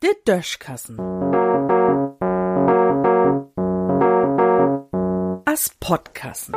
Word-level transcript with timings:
De 0.00 0.14
Döschkassen. 0.24 0.98
As 5.44 5.70
Podkassen. 5.80 6.54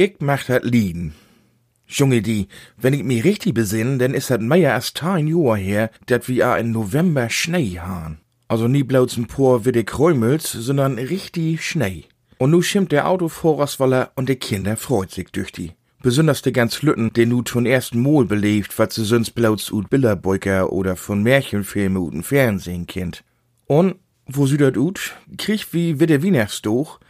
Ich 0.00 0.16
mach 0.20 0.44
dat 0.44 0.64
Lieden. 0.64 1.14
Junge, 1.88 2.22
die, 2.22 2.46
wenn 2.76 2.92
ich 2.92 3.02
mich 3.02 3.24
richtig 3.24 3.54
besinn, 3.54 3.98
denn 3.98 4.14
is 4.14 4.28
dat 4.28 4.40
mehr 4.40 4.74
als 4.74 4.92
ein 5.00 5.26
Jahr 5.26 5.56
her, 5.56 5.90
dat 6.06 6.28
wir 6.28 6.56
in 6.56 6.70
November 6.70 7.28
Schnee 7.30 7.80
haben. 7.80 8.20
Also 8.48 8.66
nie 8.66 8.82
bloß 8.82 9.18
ein 9.18 9.26
paar 9.26 9.66
wie 9.66 9.72
de 9.72 9.84
Kräumels, 9.84 10.50
sondern 10.52 10.98
richtig 10.98 11.62
Schnee. 11.62 12.04
Und 12.38 12.50
nu 12.50 12.62
schimmt 12.62 12.92
der 12.92 13.08
Autovorratswaller 13.08 14.12
und 14.14 14.28
de 14.28 14.36
Kinder 14.36 14.76
freut 14.76 15.10
sich 15.10 15.28
durch 15.30 15.52
die. 15.52 15.72
Besonders 16.00 16.42
de 16.42 16.52
ganz 16.52 16.80
Lütten, 16.82 17.12
den 17.12 17.28
nu 17.28 17.42
zum 17.42 17.66
ersten 17.66 18.00
Mal 18.00 18.24
belebt, 18.24 18.78
wat 18.78 18.92
sie 18.92 19.04
sonst 19.04 19.32
bloß 19.32 19.72
ut 19.72 19.90
Bilderbeuker 19.90 20.72
oder 20.72 20.96
von 20.96 21.22
Märchenfilmen 21.22 21.98
ut 21.98 22.24
Fernsehen 22.24 22.86
kennt. 22.86 23.24
Und, 23.66 23.96
wo 24.26 24.46
sie 24.46 24.56
dat 24.56 24.76
ut, 24.76 25.16
krieg 25.36 25.66
wie 25.72 26.00
wie 26.00 26.06
de 26.06 26.22
Weihnachtsdoch? 26.22 27.00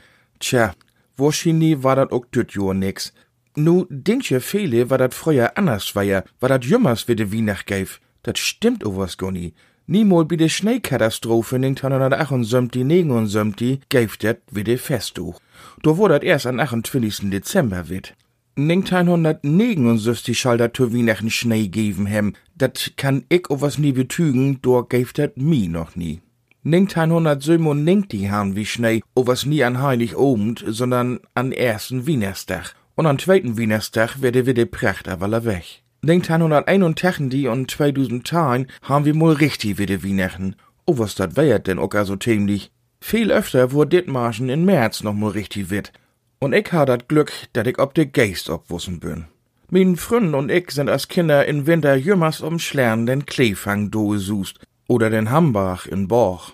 Tja, 0.40 0.74
wahrscheinlich 1.16 1.82
war 1.82 1.96
dat 1.96 2.12
auch 2.12 2.26
düt 2.26 2.54
Jahr 2.54 2.74
nix. 2.74 3.12
Nu, 3.54 3.86
je 3.90 4.40
viele, 4.40 4.88
war 4.88 4.98
dat 4.98 5.14
früher 5.14 5.56
anders 5.58 5.94
war 5.94 6.04
ja, 6.04 6.24
war 6.40 6.48
dat 6.48 6.64
jümmers 6.64 7.06
wie 7.06 7.16
de 7.16 7.30
Weihnacht 7.32 7.66
gäf. 7.66 8.00
Dat 8.22 8.38
stimmt 8.38 8.84
o 8.86 8.96
was 8.96 9.18
gar 9.18 9.32
nie. 9.32 9.52
Niemol 9.90 10.26
bi 10.26 10.36
de 10.36 10.50
Schneekatastrophe 10.50 11.56
in 11.56 11.62
1978, 11.62 12.84
79 12.84 13.78
gäf 13.88 14.18
dat 14.18 14.36
wie 14.50 14.62
de 14.62 14.76
Festtuch. 14.76 15.40
Do 15.80 15.96
wurde 15.96 16.12
dat 16.12 16.24
erst 16.24 16.44
am 16.46 16.60
28. 16.60 17.30
Dezember 17.30 17.88
wit. 17.88 18.14
1979 18.56 20.38
schall 20.38 20.58
dat 20.58 20.76
zu 20.76 20.92
Weihnachten 20.92 21.30
Schnee 21.30 21.68
geben 21.68 22.04
hem. 22.04 22.34
Dat 22.54 22.92
kann 22.96 23.24
ich 23.30 23.48
o 23.48 23.62
was 23.62 23.78
nie 23.78 23.92
betügen, 23.92 24.60
do 24.60 24.84
gäf 24.84 25.14
dat 25.14 25.38
mi 25.38 25.68
noch 25.68 25.96
nie. 25.96 26.20
1997 26.66 28.28
haben 28.30 28.56
wie 28.56 28.66
Schnee, 28.66 29.00
o 29.14 29.26
was 29.26 29.46
nie 29.46 29.64
an 29.64 29.80
Heiligabend, 29.80 30.62
sondern 30.66 31.20
an 31.32 31.50
ersten 31.50 32.06
Wienerstag. 32.06 32.74
Und 32.94 33.06
am 33.06 33.18
zweiten 33.18 33.56
Wienerstag 33.56 34.20
werde 34.20 34.44
wieder 34.44 34.66
Pracht 34.66 35.08
aber 35.08 35.46
weg. 35.46 35.82
1981 36.02 37.48
und 37.48 37.68
2010 37.70 38.68
haben 38.82 39.04
wir 39.04 39.14
mal 39.16 39.32
richtig 39.32 39.78
wieder 39.78 40.04
Weihnachten. 40.04 40.54
O 40.86 40.96
was 40.98 41.16
dat 41.16 41.36
wär 41.36 41.58
denn 41.58 41.80
auch 41.80 41.92
so 42.04 42.14
ziemlich. 42.14 42.70
Viel 43.00 43.32
öfter 43.32 43.72
wurde 43.72 43.96
dit 43.96 44.06
Marschen 44.06 44.48
in 44.48 44.64
März 44.64 45.02
noch 45.02 45.12
mal 45.12 45.30
richtig 45.30 45.70
wit. 45.70 45.92
Und 46.38 46.52
ich 46.52 46.72
ha 46.72 46.84
dat 46.84 47.08
Glück, 47.08 47.32
dat 47.52 47.66
ich 47.66 47.80
ob 47.80 47.94
de 47.94 48.06
Geist 48.06 48.48
obwussen 48.48 49.00
bin. 49.00 49.24
Min 49.70 49.96
Fründ 49.96 50.36
und 50.36 50.52
ich 50.52 50.70
sind 50.70 50.88
als 50.88 51.08
Kinder 51.08 51.44
in 51.46 51.66
Winter 51.66 51.96
jümmers 51.96 52.42
um 52.42 52.60
Schlern 52.60 53.06
den 53.06 53.26
Kleefang 53.26 53.90
doe 53.90 54.18
sust 54.18 54.60
oder 54.86 55.10
den 55.10 55.32
Hambach 55.32 55.86
in 55.86 56.06
Borch. 56.06 56.52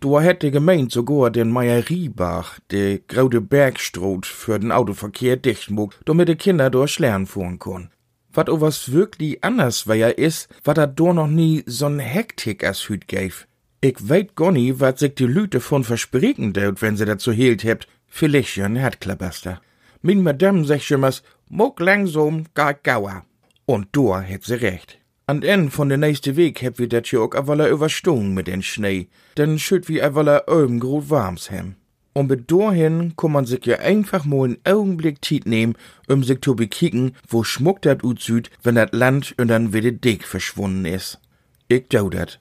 Du 0.00 0.20
hätte 0.20 0.52
gemeint 0.52 0.92
sogar 0.92 1.30
den 1.30 1.50
Meieriebach, 1.50 2.60
de 2.70 3.02
graude 3.08 3.40
Bergstrot 3.40 4.24
für 4.24 4.60
den 4.60 4.70
Autoverkehr 4.70 5.36
dicht 5.36 5.68
mog, 5.68 5.94
damit 6.04 6.28
de 6.28 6.36
Kinder 6.36 6.70
durch 6.70 6.92
Schlern 6.92 7.26
fuhren 7.26 7.58
kon. 7.58 7.90
Wat 8.38 8.48
o 8.48 8.60
was 8.60 8.92
wirklich 8.92 9.42
anders 9.42 9.88
wär 9.88 10.16
is, 10.16 10.46
wat 10.62 10.78
da 10.78 10.86
do 10.86 11.12
noch 11.12 11.26
nie 11.26 11.64
so'n 11.66 11.98
Hektik 11.98 12.62
as 12.62 12.88
hüt 12.88 13.08
gäf. 13.08 13.48
Ich 13.80 14.08
weet 14.08 14.36
gar 14.36 14.52
nie, 14.52 14.78
wat 14.78 15.00
sich 15.00 15.16
die 15.16 15.24
Lüte 15.24 15.58
von 15.58 15.82
versprechen 15.82 16.52
deut, 16.52 16.80
wenn 16.80 16.96
sie 16.96 17.04
dazu 17.04 17.32
hielt 17.32 17.64
hebt. 17.64 17.88
Vielleicht 18.06 18.60
ein 18.60 18.76
Herdklabaster. 18.76 19.60
Min 20.02 20.22
Madame 20.22 20.64
sech 20.64 20.84
schimmers, 20.84 21.24
muck 21.48 21.80
langsam, 21.80 22.44
gar 22.54 22.74
gauer. 22.74 23.24
Und 23.66 23.88
do 23.90 24.16
hätt 24.16 24.44
sie 24.44 24.60
recht. 24.60 24.98
An 25.26 25.42
en 25.42 25.68
von 25.68 25.88
der 25.88 25.98
nächste 25.98 26.36
Weg 26.36 26.62
heb 26.62 26.78
wir 26.78 26.88
dat 26.88 27.08
jo 27.08 27.24
auch 27.24 27.34
awaller 27.34 27.68
überstungen 27.68 28.34
mit 28.34 28.46
den 28.46 28.62
Schnee, 28.62 29.08
denn 29.36 29.58
schütt 29.58 29.88
wie 29.88 30.00
awaller 30.00 30.44
öm 30.48 30.78
grot 30.78 31.10
warms 31.10 31.50
hem. 31.50 31.74
Und 32.18 32.26
bis 32.26 32.46
dahin 32.48 33.14
kann 33.16 33.30
man 33.30 33.44
sich 33.44 33.64
ja 33.64 33.78
einfach 33.78 34.24
mal 34.24 34.46
einen 34.46 34.58
Augenblick 34.64 35.24
Zeit 35.24 35.46
nehmen, 35.46 35.76
um 36.08 36.24
sich 36.24 36.40
zu 36.40 36.56
bekicken, 36.56 37.14
wo 37.28 37.44
schmuck 37.44 37.80
dat 37.82 38.02
ut 38.02 38.20
süd, 38.20 38.50
wenn 38.64 38.74
dat 38.74 38.92
Land 38.92 39.36
und 39.38 39.46
dann 39.46 39.72
wieder 39.72 39.92
dick 39.92 40.24
verschwunden 40.24 40.84
is. 40.84 41.18
Ich 41.68 41.86
dau 41.90 42.10
dat. 42.10 42.40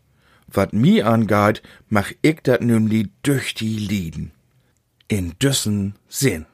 Wat 0.51 0.73
mi 0.73 1.03
angeht, 1.03 1.61
mach 1.89 2.11
ich 2.23 2.39
dat 2.41 2.63
nämlich 2.63 3.09
durch 3.21 3.53
die 3.53 3.77
Lieden. 3.77 4.31
In 5.09 5.33
düssen 5.37 5.93
Sinn. 6.07 6.47